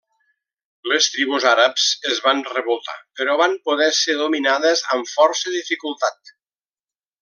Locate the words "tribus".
1.15-1.45